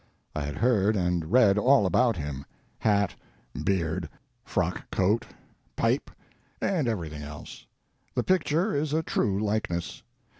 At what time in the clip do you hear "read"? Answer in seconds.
1.31-1.59